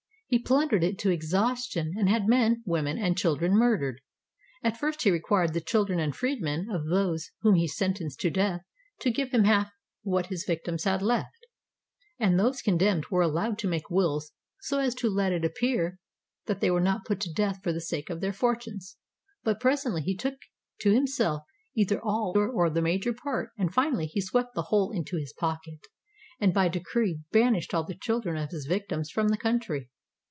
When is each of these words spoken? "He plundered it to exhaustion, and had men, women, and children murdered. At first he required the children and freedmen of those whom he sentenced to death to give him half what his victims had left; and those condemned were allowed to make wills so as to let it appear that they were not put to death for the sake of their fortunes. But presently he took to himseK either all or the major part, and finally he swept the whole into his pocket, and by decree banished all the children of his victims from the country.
"He 0.33 0.39
plundered 0.39 0.81
it 0.81 0.97
to 0.99 1.09
exhaustion, 1.09 1.91
and 1.97 2.07
had 2.07 2.25
men, 2.25 2.63
women, 2.65 2.97
and 2.97 3.17
children 3.17 3.51
murdered. 3.53 3.99
At 4.63 4.77
first 4.77 5.01
he 5.01 5.11
required 5.11 5.53
the 5.53 5.59
children 5.59 5.99
and 5.99 6.15
freedmen 6.15 6.69
of 6.71 6.85
those 6.87 7.31
whom 7.41 7.55
he 7.55 7.67
sentenced 7.67 8.21
to 8.21 8.29
death 8.29 8.61
to 9.01 9.11
give 9.11 9.31
him 9.33 9.43
half 9.43 9.71
what 10.03 10.27
his 10.27 10.45
victims 10.47 10.85
had 10.85 11.01
left; 11.01 11.45
and 12.17 12.39
those 12.39 12.61
condemned 12.61 13.07
were 13.11 13.21
allowed 13.21 13.57
to 13.59 13.67
make 13.67 13.89
wills 13.89 14.31
so 14.61 14.79
as 14.79 14.95
to 14.95 15.09
let 15.09 15.33
it 15.33 15.43
appear 15.43 15.99
that 16.45 16.61
they 16.61 16.71
were 16.71 16.79
not 16.79 17.03
put 17.03 17.19
to 17.19 17.33
death 17.33 17.59
for 17.61 17.73
the 17.73 17.81
sake 17.81 18.09
of 18.09 18.21
their 18.21 18.31
fortunes. 18.31 18.95
But 19.43 19.59
presently 19.59 20.01
he 20.01 20.15
took 20.15 20.35
to 20.79 20.91
himseK 20.93 21.41
either 21.75 21.99
all 22.01 22.31
or 22.37 22.69
the 22.69 22.81
major 22.81 23.11
part, 23.11 23.49
and 23.57 23.73
finally 23.73 24.05
he 24.05 24.21
swept 24.21 24.55
the 24.55 24.67
whole 24.71 24.91
into 24.91 25.17
his 25.17 25.33
pocket, 25.33 25.79
and 26.39 26.53
by 26.53 26.69
decree 26.69 27.19
banished 27.33 27.73
all 27.73 27.83
the 27.83 27.95
children 27.99 28.37
of 28.37 28.51
his 28.51 28.65
victims 28.65 29.09
from 29.11 29.27
the 29.27 29.35
country. 29.37 29.89